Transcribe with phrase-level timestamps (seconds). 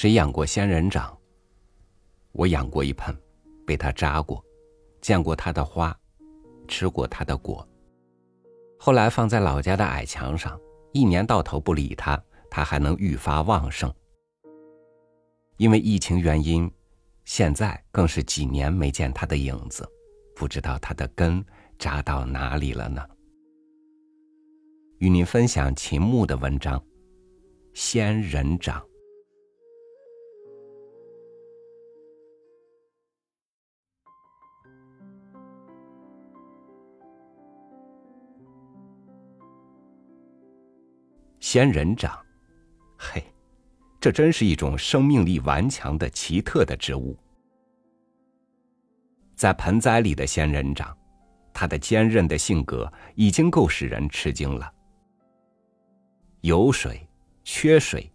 [0.00, 1.14] 谁养过仙人掌？
[2.32, 3.14] 我养过一盆，
[3.66, 4.42] 被它扎过，
[5.02, 5.94] 见过它的花，
[6.66, 7.68] 吃过它的果。
[8.78, 10.58] 后来放在老家的矮墙上，
[10.94, 12.18] 一年到头不理它，
[12.48, 13.94] 它还能愈发旺盛。
[15.58, 16.72] 因为疫情原因，
[17.26, 19.86] 现在更是几年没见它的影子，
[20.34, 21.44] 不知道它的根
[21.78, 23.06] 扎到哪里了呢？
[24.96, 26.80] 与您分享秦牧的文章
[27.74, 28.80] 《仙人掌》。
[41.52, 42.16] 仙人掌，
[42.96, 43.20] 嘿，
[44.00, 47.18] 这真是一种生命力顽强的奇特的植物。
[49.34, 50.96] 在盆栽里的仙人掌，
[51.52, 54.72] 它的坚韧的性格已经够使人吃惊了。
[56.42, 57.04] 有水、
[57.42, 58.08] 缺水、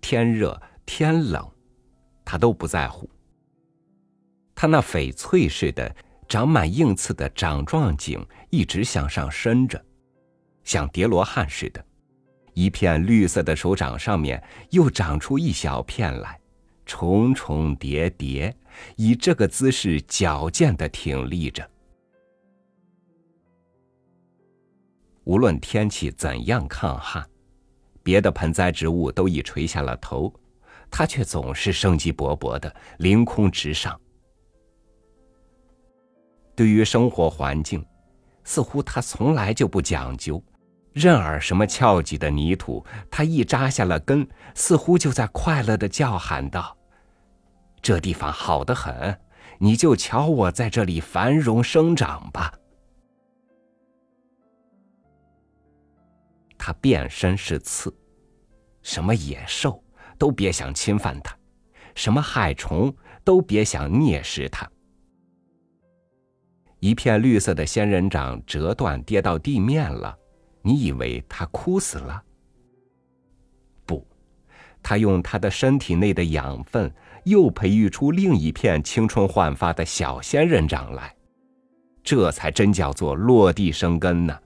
[0.00, 1.44] 天热、天冷，
[2.24, 3.10] 他都不在乎。
[4.54, 5.96] 他那翡翠似的、
[6.28, 9.84] 长满硬刺的掌状茎一直向上伸着，
[10.62, 11.84] 像叠罗汉似的，
[12.58, 16.40] 一片绿色的手掌上面又长出一小片来，
[16.84, 18.52] 重重叠叠，
[18.96, 21.70] 以这个姿势矫健的挺立着。
[25.22, 27.24] 无论天气怎样抗旱。
[28.02, 30.32] 别的盆栽植物都已垂下了头，
[30.90, 34.00] 它却总是生机勃勃的凌空直上。
[36.56, 37.86] 对于生活环境，
[38.42, 40.42] 似乎它从来就不讲究，
[40.92, 46.76] 任尔什么翘起的泥土，它一扎下了根，似乎就在快乐的叫喊道
[47.80, 49.16] ：“这地方好得很，
[49.58, 52.52] 你就瞧我在这里繁荣生长吧。”
[56.58, 57.94] 它遍身是刺，
[58.82, 59.82] 什么野兽
[60.18, 61.34] 都别想侵犯它，
[61.94, 62.92] 什么害虫
[63.22, 64.68] 都别想啮食它。
[66.80, 70.18] 一片绿色的仙人掌折断跌到地面了，
[70.62, 72.22] 你以为它枯死了？
[73.86, 74.06] 不，
[74.82, 76.92] 它用它的身体内的养分
[77.24, 81.14] 又培育出另一片青春焕发的小仙人掌来，
[82.02, 84.38] 这才真叫做落地生根呢。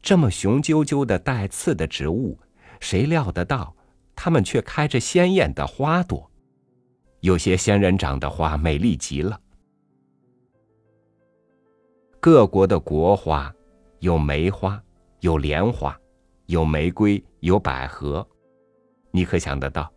[0.00, 2.38] 这么雄赳赳的带刺的植物，
[2.78, 3.74] 谁料得到，
[4.14, 6.30] 它们却开着鲜艳的花朵。
[7.20, 9.40] 有些仙人掌的花美丽极了。
[12.20, 13.52] 各国的国花，
[14.06, 14.80] 有梅花，
[15.18, 15.98] 有莲花，
[16.46, 18.24] 有玫瑰，有百合。
[19.10, 19.92] 你可想得到，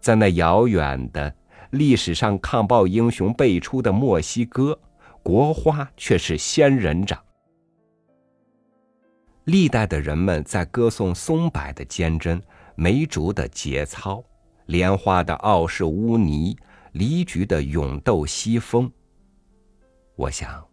[0.00, 1.36] 在那遥远的
[1.68, 4.80] 历史上抗暴英雄辈出的墨西哥，
[5.22, 7.22] 国花却是仙人掌。
[9.44, 12.42] 历代的人们在歌颂松柏的坚贞、
[12.74, 14.24] 梅竹的节操、
[14.64, 16.56] 莲花的傲视污泥、
[16.92, 18.90] 梨菊的勇斗西风。
[20.14, 20.66] 我想，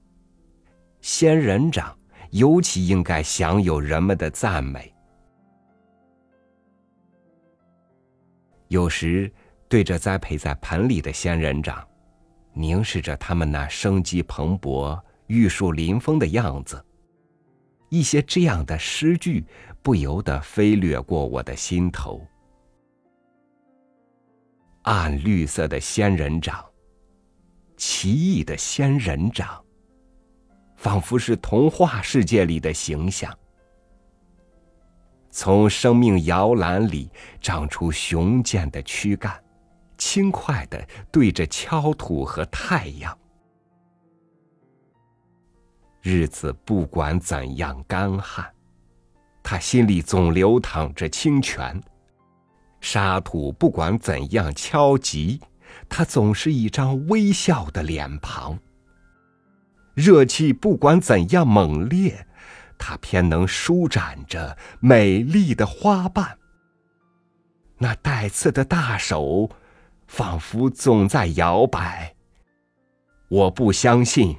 [1.02, 1.94] 仙人掌
[2.34, 4.92] 尤其应该享有人们的赞美。
[8.70, 9.32] 有时
[9.70, 11.88] 对着栽培在盆里的仙人掌，
[12.54, 16.84] 凝视着它们那生机蓬勃、玉树临风的样子。
[17.90, 19.46] 一些这样的诗句
[19.84, 22.26] 不由得飞掠过我的心头。
[24.82, 26.66] 暗绿色的仙人掌，
[27.78, 29.63] 奇异的仙人掌，
[30.84, 33.34] 仿佛是童话世界里的形象。
[35.32, 39.42] 从生命摇篮里长出雄健的躯干，
[39.98, 43.18] 轻快的对着锹土和太阳。
[46.02, 48.46] 日子不管怎样干旱，
[49.42, 51.80] 他心里总流淌着清泉；
[52.82, 55.40] 沙土不管怎样敲击，
[55.88, 58.58] 他总是一张微笑的脸庞；
[59.94, 62.28] 热气不管怎样猛烈，
[62.78, 66.38] 它偏能舒展着美丽的花瓣。
[67.78, 69.50] 那带刺的大手，
[70.08, 72.16] 仿佛总在摇摆。
[73.30, 74.38] 我不相信，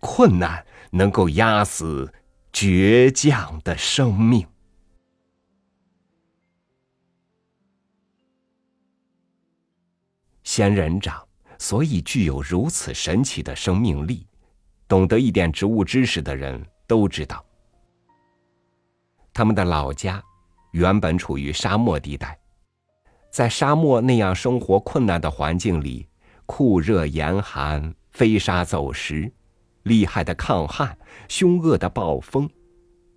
[0.00, 0.66] 困难。
[0.92, 2.12] 能够压死
[2.52, 4.44] 倔强的生命。
[10.42, 11.28] 仙人掌
[11.58, 14.26] 所以具有如此神奇的生命力，
[14.90, 17.42] 懂得一点植物知识的人都知道。
[19.32, 20.20] 他们的老家
[20.72, 22.36] 原本处于沙漠地带，
[23.30, 26.08] 在沙漠那样生活困难的环境里，
[26.44, 29.32] 酷热严寒，飞沙走石。
[29.84, 30.98] 厉害的抗旱，
[31.28, 32.50] 凶恶的暴风，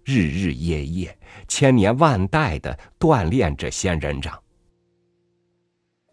[0.05, 1.17] 日日夜夜、
[1.47, 4.39] 千年万代的锻炼着仙人掌，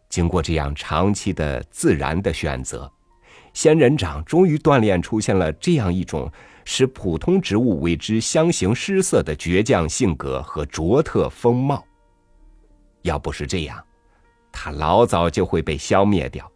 [0.09, 2.91] 经过这样长期的自然的选择，
[3.53, 6.31] 仙人掌终于锻炼出现了这样一种
[6.65, 11.85] 使普通植物为之相形失色的倔强性格和卓特风貌。
[13.03, 13.83] 要不是这样，
[14.53, 16.51] 它老早就会被消灭掉。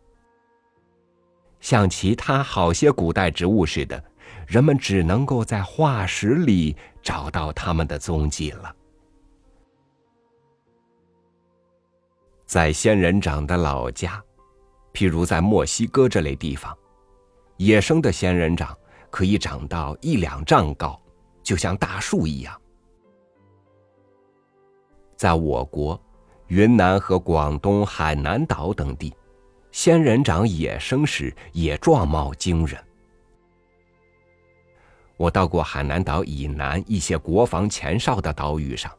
[1.60, 4.04] 像其他好些古代植物似的，
[4.46, 8.74] 人们只能够在化石里找到它们的踪迹了。
[12.44, 14.22] 在仙人掌的老家，
[14.92, 16.76] 譬如在墨西哥这类地方，
[17.56, 18.76] 野生的仙人掌
[19.10, 21.00] 可以长到一两丈高，
[21.42, 22.60] 就像大树一样。
[25.16, 26.00] 在我国，
[26.48, 29.14] 云南和广东海南岛等地，
[29.70, 32.82] 仙人掌野生时也状貌惊人。
[35.16, 38.90] 我到过海南岛以南一些国防前哨的岛屿上，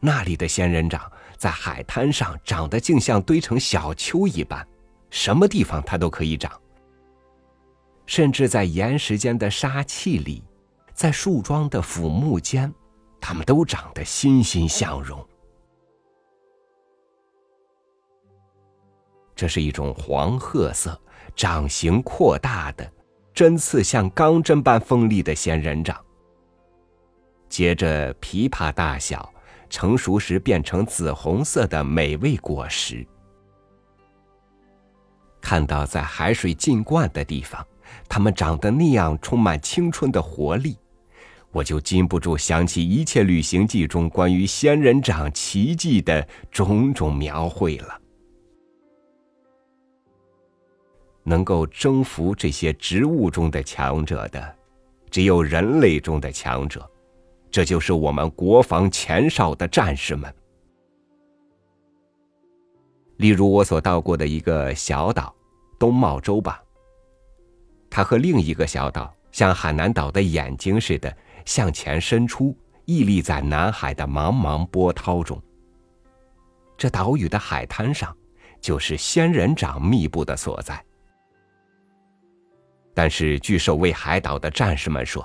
[0.00, 1.10] 那里的仙人掌。
[1.36, 4.66] 在海滩上长得竟像堆成小丘一般，
[5.10, 6.50] 什么地方它都可以长。
[8.06, 10.42] 甚至在岩石间的沙气里，
[10.94, 12.72] 在树桩的腐木间，
[13.20, 15.26] 它们都长得欣欣向荣。
[19.34, 20.98] 这是一种黄褐色、
[21.34, 22.90] 掌形扩大的、
[23.34, 26.02] 针刺像钢针般锋利的仙人掌，
[27.48, 29.30] 结着枇杷大小。
[29.68, 33.04] 成熟时变成紫红色的美味果实。
[35.40, 37.66] 看到在海水浸灌的地方，
[38.08, 40.76] 它们长得那样充满青春的活力，
[41.50, 48.00] 我就禁不住想起一切旅行记中关于仙人掌奇迹的种种描绘了。
[51.22, 54.54] 能够征服这些植物中的强者的，
[55.10, 56.88] 只有人类中的强者。
[57.50, 60.32] 这就是我们国防前哨的战士们。
[63.16, 65.34] 例如我所到过的一个小岛，
[65.78, 66.62] 东茂洲吧。
[67.96, 71.16] 它和另一个小岛像海南岛的眼睛似的
[71.46, 72.54] 向前伸出，
[72.84, 75.42] 屹立在南海的茫茫波涛中。
[76.76, 78.14] 这岛屿的海滩上，
[78.60, 80.78] 就是仙人掌密布的所在。
[82.92, 85.24] 但是据守卫海岛的战士们说，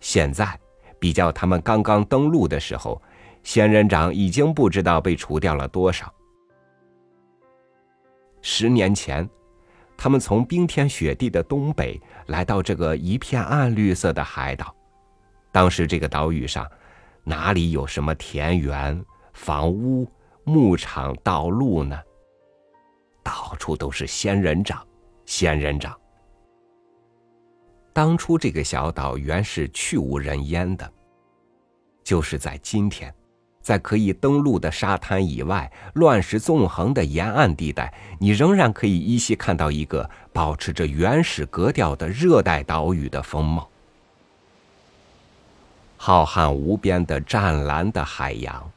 [0.00, 0.58] 现在。
[0.98, 3.00] 比较他们刚刚登陆的时候，
[3.44, 6.12] 仙人掌已经不知道被除掉了多少。
[8.40, 9.28] 十年前，
[10.02, 14.74] 他们从冰天雪地的东北来到这个一片暗绿色的海岛，
[15.52, 16.68] 当时这个岛屿上
[17.22, 19.00] 哪里有什么田园、
[19.32, 20.10] 房屋、
[20.42, 21.96] 牧场、道路呢？
[23.22, 24.84] 到处都是仙人掌，
[25.24, 25.96] 仙人掌。
[27.92, 30.92] 当初这个小岛原是去无人烟的，
[32.02, 33.14] 就是在今天，
[33.62, 43.68] 在可以登陆的沙滩以外，乱石纵横的沿岸地带，你仍然可以依稀看到一个保持着原始格调的热带岛屿的风貌。
[45.96, 48.70] 浩瀚无边的湛蓝的海洋，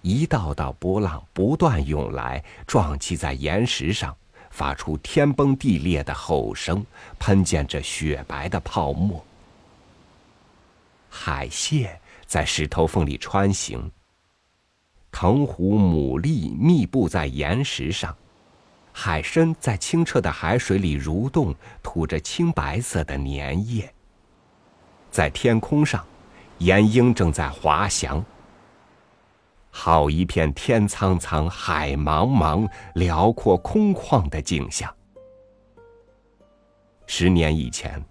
[0.00, 4.16] 一道道波浪不断涌来，撞击在岩石上。
[4.50, 6.84] 发出天崩地裂的吼声，
[7.20, 9.24] 喷溅着雪白的泡沫。
[11.08, 13.88] 海蟹在石头缝里穿行，
[15.12, 18.16] 藤壶、牡蛎密布在岩石上，
[18.92, 23.92] 海参在清澈的海水里蠕动，吐着青白色的粘液。
[25.10, 26.04] 在天空上，
[26.58, 28.24] 岩鹰正在滑翔。
[29.70, 34.92] 好一片天苍苍、海茫茫、辽阔空旷的景象。
[37.06, 38.02] 十年以前，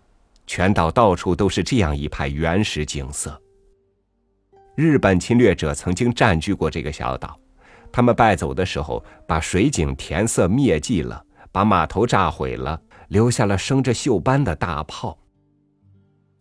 [0.45, 3.41] 全岛到处都是这样一派原始景色。
[4.79, 7.37] 日本侵略者曾经占据过这个小岛，
[7.91, 11.21] 他们败走的时候，把水井填塞灭迹了，
[11.51, 15.19] 把码头炸毁了，留下了生着锈斑的大炮。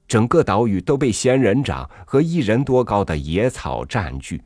[0.07, 4.41] 整个岛屿都被仙人掌和一人多高的野草占据。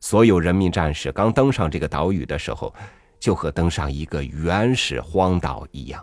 [0.00, 2.74] 所有人民战士刚登上这个岛屿的时候，
[3.18, 6.02] 就和登上一个原始荒岛一样。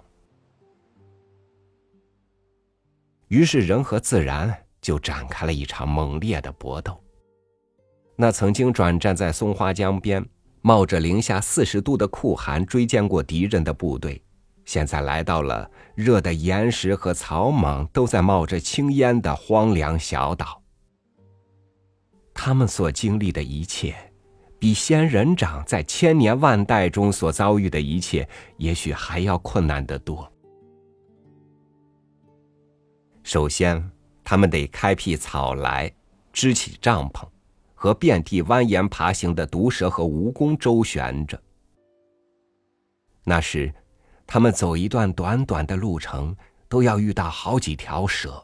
[3.30, 6.96] 于是，人和自然就展开了一场猛烈的搏斗。
[8.20, 10.26] 那曾经转战在松花江边，
[10.62, 14.20] 冒着零下四十度的酷寒追歼过敌人的部队，
[14.66, 20.62] 现在来到了热的岩石和草莽都在冒着青烟的荒凉小岛。
[22.34, 23.96] 他们所经历的一切，
[24.58, 30.28] 比仙人掌在千年万代中所遭遇的一切，也许还要困难得多。
[33.22, 33.92] 首先，
[34.24, 35.92] 他们得开辟草来，
[36.34, 37.28] 支起帐篷，
[37.80, 41.40] 和遍地蜿蜒爬行的毒蛇和蜈蚣周旋着。
[43.24, 43.72] 那时，
[44.26, 46.36] 他们走一段短短的路程，
[46.68, 48.44] 都要遇到好几条蛇。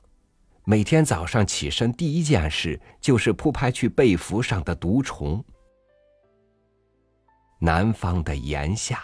[0.66, 5.44] 每天早上起身，第一件事就是扑拍去被服上的毒虫。
[7.60, 9.02] 南方的炎夏，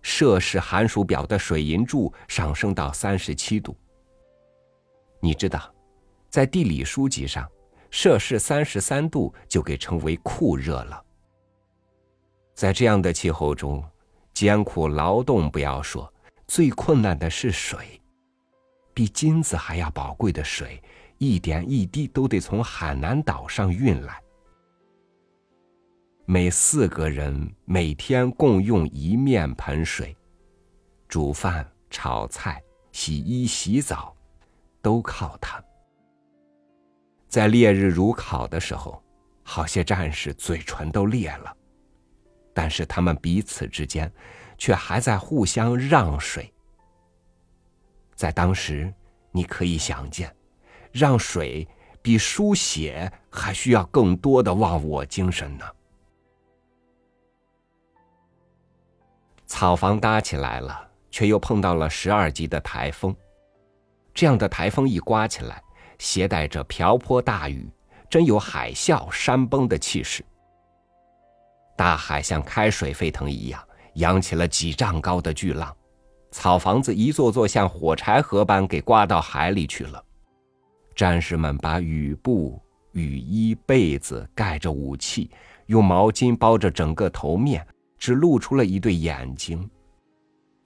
[0.00, 3.76] 摄氏寒暑表的水银柱上升到三十七度。
[5.18, 5.74] 你知道，
[6.30, 7.50] 在地理书籍上，
[7.90, 11.02] 摄氏三十三度就给称为酷热了。
[12.54, 13.84] 在这样的气候中，
[14.32, 16.12] 艰苦劳动不要说，
[16.46, 18.00] 最困难的是水。
[18.94, 20.82] 比金子还要宝贵的水，
[21.18, 24.18] 一点一滴都得从海南岛上运来。
[26.24, 30.16] 每四个人每天共用一面盆水，
[31.08, 34.16] 煮饭、炒菜、洗衣、洗澡，
[34.80, 35.62] 都靠它。
[37.28, 39.02] 在烈日如烤的时候，
[39.42, 41.56] 好些战士嘴唇都裂了，
[42.54, 44.10] 但是他们彼此之间，
[44.56, 46.52] 却还在互相让水。
[48.14, 48.92] 在当时，
[49.30, 50.34] 你可以想见，
[50.90, 51.68] 让水
[52.00, 55.64] 比输血还需要更多的忘我精神呢。
[59.46, 63.14] 草房搭起来了，却又碰到了十二级的台风。
[64.14, 65.62] 这样的台风一刮起来，
[65.98, 67.68] 携带着瓢泼大雨，
[68.08, 70.24] 真有海啸、山崩的气势。
[71.76, 73.62] 大海像开水沸腾一样，
[73.94, 75.74] 扬起了几丈高的巨浪。
[76.30, 80.02] 草房子一座座像火柴盒般给刮到海里去了。
[80.94, 82.60] 战士们把雨布、
[82.92, 85.30] 雨衣、被子盖着武器，
[85.66, 87.66] 用毛巾包着整个头面，
[87.98, 89.68] 只露出了一对眼睛。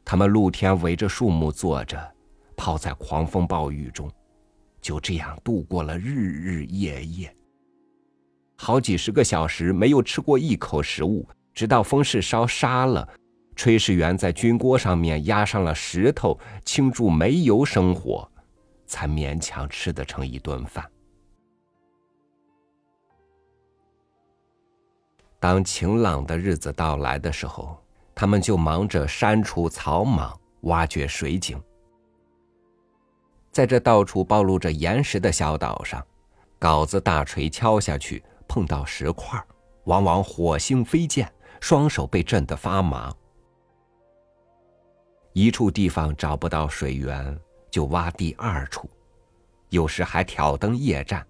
[0.05, 2.15] 他们露天围着树木坐着，
[2.57, 4.11] 泡在狂风暴雨中，
[4.81, 7.35] 就这样度过了日日夜夜。
[8.57, 13.09] 好几十个小时没有吃过一口食物，直到风势烧沙了。
[13.57, 18.31] 炊事员在军锅上面压上了石头，倾注煤油生火，
[18.87, 20.85] 才勉强吃得成一顿饭。
[25.39, 27.83] 当晴朗的日子到来的时候，
[28.15, 31.59] 他们就忙着删除草莽，挖掘水井。
[33.53, 36.05] 在这到处暴露着岩石的小岛上，
[36.61, 39.43] 镐子大锤敲下去，碰到石块，
[39.85, 41.31] 往往火星飞溅，
[41.61, 43.13] 双手被震得发麻。
[45.33, 47.39] 一处地方找不到水源，
[47.71, 48.89] 就挖第二处，
[49.69, 51.27] 有时还挑灯夜战，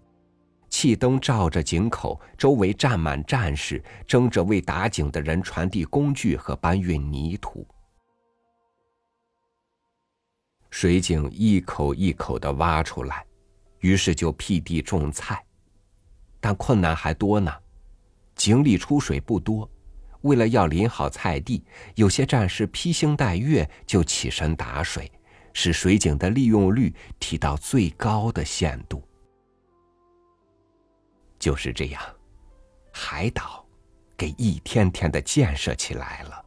[0.69, 7.67] 气灯照着井口，周围站满战士，争着为打井的人传递工具和搬运泥土。
[10.71, 13.25] 水井一口一口的挖出来，
[13.81, 15.45] 于是就辟地种菜，
[16.41, 17.53] 但困难还多呢，
[18.35, 19.69] 井里出水不多。
[20.23, 25.11] 为了要淋好菜地，有些战士披星戴月就起身打水，
[25.55, 29.03] 使水井的利用率提到最高的限度。
[31.39, 32.03] 就是这样，
[32.93, 33.67] 海岛
[34.15, 36.45] 给一天天的建设起来了。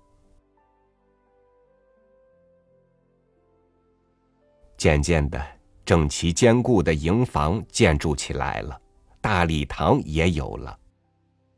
[4.83, 5.41] 渐渐的，
[5.85, 8.77] 整齐坚固的营房建筑起来了，
[9.21, 10.77] 大礼堂也有了。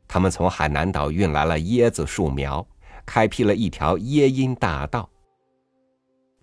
[0.06, 2.64] 他们从海南岛运来了椰子树苗，
[3.04, 5.10] 开辟了一条椰荫大道。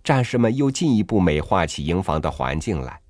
[0.02, 3.00] 战士们又进一步美化起营房的环境来，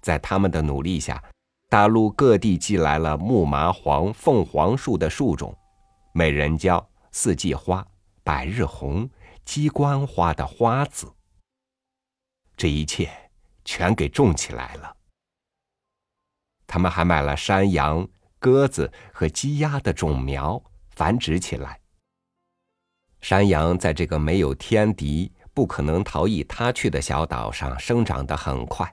[0.00, 1.22] 在他们的努力下，
[1.68, 5.56] 大陆各地寄来了木麻黄、凤凰树的树种，
[6.12, 7.86] 美人蕉、四季花、
[8.24, 9.08] 百日红、
[9.44, 11.06] 鸡冠花的花籽。
[12.56, 13.10] 这一切
[13.64, 14.96] 全给种起来了。
[16.66, 18.08] 他们还买了山羊。
[18.42, 21.78] 鸽子和鸡鸭的种苗繁殖起来。
[23.20, 28.92] 山羊在这个没有天敌、不可能逃逸他去的小岛上生长得很快，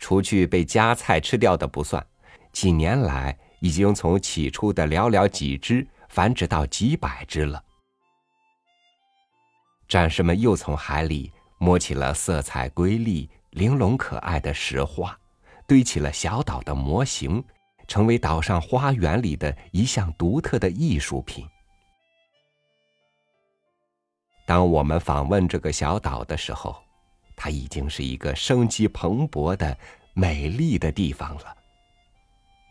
[0.00, 2.04] 除去被夹菜吃掉的不算，
[2.50, 7.62] 几年来已经从起初的寥寥几只繁殖到几百只了。
[9.86, 15.18] 战士们又从海里摸起了色彩瑰丽、玲珑可爱的石花，
[15.66, 17.42] 堆起了小岛的模型。
[17.86, 21.46] 成为岛上花园里的一项独特的艺术品。
[24.46, 26.74] 当我们访问这个小岛的时候，
[27.36, 29.76] 它已经是一个生机蓬勃的
[30.14, 31.54] 美丽的地方了。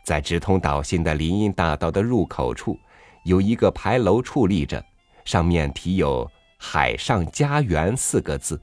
[0.04, 2.76] 在直通岛心的林荫大道的入口处，
[3.24, 4.84] 有一个牌楼矗立着，
[5.24, 8.60] 上面题有“海上家园”四个字。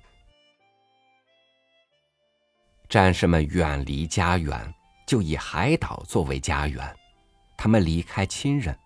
[2.91, 4.73] 战士们远离家园。
[5.07, 6.95] 就以海岛作为家园，
[7.57, 8.77] 他们离开亲人，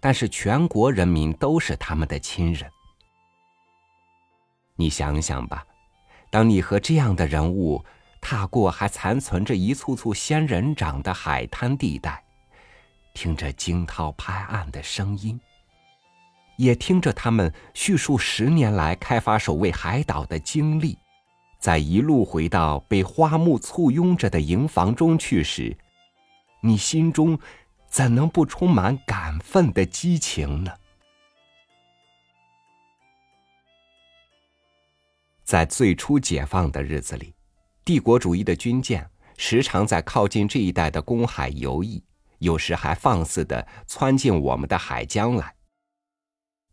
[0.00, 2.68] 但是全国人民都是他们的亲人。
[4.74, 5.64] 你想想吧，
[6.30, 7.84] 当你和这样的人物
[8.20, 12.24] 踏过还残存着一簇簇仙人掌的海滩地带，
[13.14, 15.38] 听着惊涛拍岸的声音，
[16.56, 20.98] 也听着他们叙述十年来开发守卫海岛的经历，
[21.58, 25.76] 在一路回到被花木簇拥着的营房中去时，
[26.60, 27.38] 你心中
[27.88, 30.72] 怎能不充满感奋的激情呢？
[35.42, 37.34] 在最初解放的日子里，
[37.84, 42.02] 帝国主义的军舰时常在靠近这一带的公海游弋，
[42.38, 45.54] 有时还放肆的窜进我们的海疆来。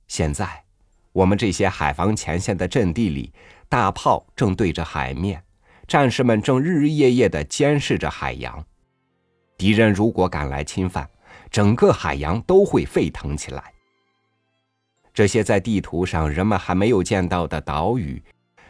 [0.07, 0.65] 现在，
[1.13, 3.33] 我们这些海防前线的阵地里，
[3.75, 5.43] 大炮正对着海面，
[5.85, 8.65] 战士们正日日夜夜的监视着海洋。
[9.57, 11.09] 敌人如果敢来侵犯，
[11.51, 13.73] 整个海洋都会沸腾起来。
[15.13, 18.23] 这些在地图上人们还没有见到的岛屿。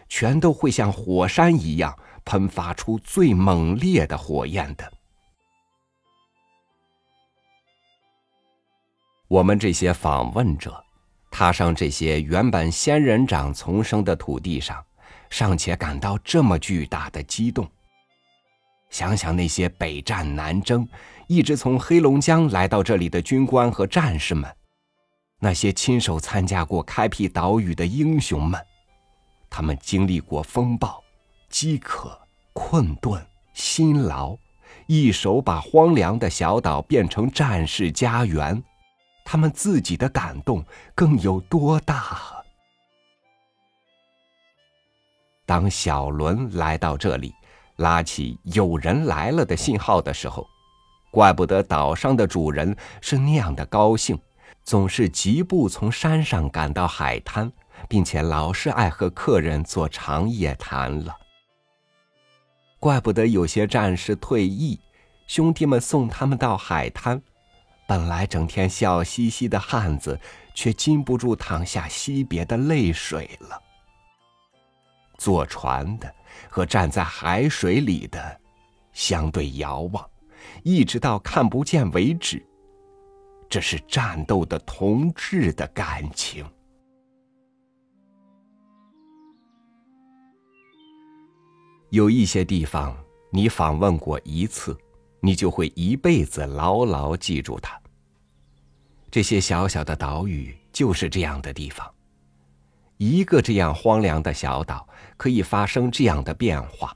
[0.10, 4.92] 全都会像火山一样喷发出最猛烈的火焰的。
[9.28, 10.84] 我们这些访问者，
[11.30, 14.84] 踏上这些原本仙人掌丛生的土地上，
[15.36, 17.70] 尚且感到这么巨大的激动。
[18.90, 20.88] 想想那些北战南征，
[21.28, 24.50] 一直从黑龙江来到这里的军官和战士们，
[25.42, 28.58] 那些亲手参加过开辟岛屿的英雄们。
[29.50, 31.04] 他们经历过风暴、
[31.50, 32.18] 饥渴、
[32.54, 33.22] 困顿、
[33.54, 34.38] 辛劳，
[34.88, 38.64] 一手把荒凉的小岛变成战士家园，
[39.26, 40.64] 他们自己的感动
[40.96, 42.35] 更有多大？
[45.46, 47.34] 当小轮来到这里，
[47.78, 50.46] 拉起“有人来了”的信号的时候，
[51.12, 54.20] 怪不得岛上的主人是那样的高兴，
[54.64, 57.52] 总是疾步从山上赶到海滩。
[57.90, 61.16] 并且老是爱和客人做长夜谈了。
[62.80, 64.80] 怪不得有些战士退役，
[65.28, 67.22] 兄弟们送他们到海滩，
[67.88, 70.20] 本来整天笑嘻嘻的汉子，
[70.54, 73.62] 却禁不住淌下惜别的泪水了。
[75.18, 76.14] 坐船的
[76.50, 78.42] 和站在海水里的，
[78.94, 80.10] 相对遥望，
[80.64, 82.46] 一直到看不见为止。
[83.48, 86.46] 这是战斗的同志的感情。
[91.92, 92.98] 有一些地方，
[93.32, 94.78] 你访问过一次，
[95.22, 97.80] 你就会一辈子牢牢记住它。
[99.10, 101.95] 这些小小的岛屿就是这样的地方。
[102.98, 106.96] 一个这样荒凉的小岛，可以发生这样的变化。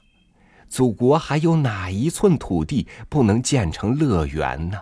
[0.67, 4.79] 祖国还有哪一寸土地不能建成乐园呢？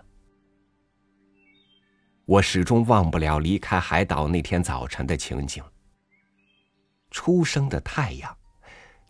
[2.25, 5.63] 我始终忘不了离开海岛那天早晨的情景。
[7.09, 8.35] 初升的太阳。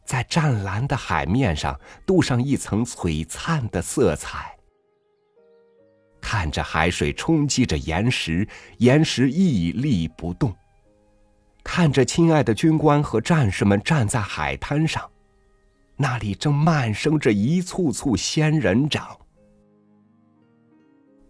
[0.05, 4.57] 在湛蓝的海面上镀上一层璀璨的色彩，
[6.21, 10.49] 看着海水冲击着岩石，岩石屹立不动；
[11.67, 15.03] 看着亲爱的军官和战士们站在海滩上，
[15.97, 19.05] 那里正蔓生着一簇簇仙人掌。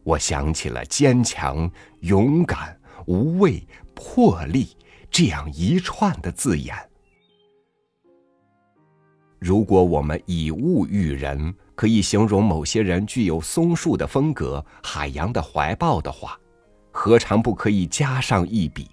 [0.03, 1.69] 我想起了坚强、
[2.01, 4.77] 勇敢、无畏、魄力
[5.09, 6.77] 这样一串的字眼。
[9.39, 16.39] 如果我们以物喻人，可以形容某些人具有松树的风格、海洋的怀抱的话，
[16.91, 18.87] 何尝不可以加上一笔，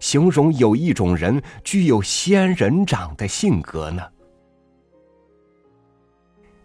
[0.00, 4.02] 形容有一种人具有仙人掌的性格呢？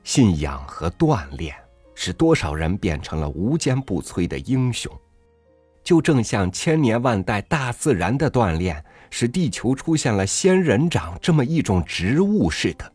[0.03, 1.55] 信仰和锻炼
[1.93, 4.91] 使多少人变成了无坚不摧的英雄，
[5.83, 12.93] 就正像千年万代大自然的锻炼使地球出现了仙人掌这么一种植物似的。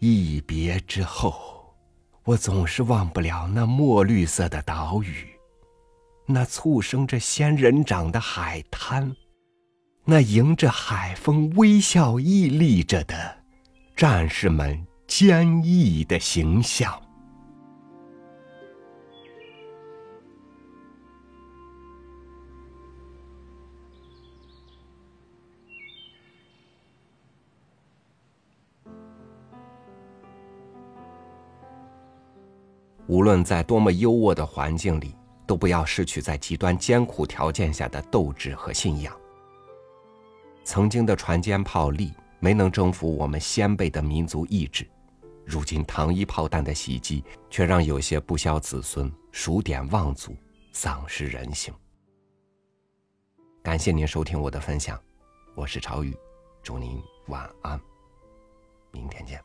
[0.00, 1.74] 一别之后，
[2.24, 5.28] 我总是忘不了那墨绿色的岛屿，
[6.32, 9.14] 那簇生着仙人掌的海滩，
[10.04, 13.36] 那迎着海风微笑屹立着的
[13.96, 17.00] 战士们坚毅的形象。
[33.08, 35.12] 无论在多么优渥的环境里，
[35.50, 39.12] 都不要失去在极端艰苦条件下的斗志和信仰。
[40.62, 44.88] 曾经的船坚炮利没能征服我们先辈的民族意志，
[45.44, 50.36] 如今糖衣炮弹的袭击却让有些不肖子孙数典忘祖，
[50.70, 51.74] 丧失人性。
[53.60, 54.96] 感谢您收听我的分享，
[55.56, 56.16] 我是朝雨，
[56.62, 57.80] 祝您晚安。
[58.92, 59.42] 明天见